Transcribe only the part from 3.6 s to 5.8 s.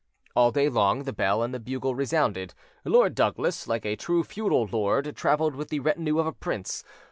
like a true feudal lord, travelled with the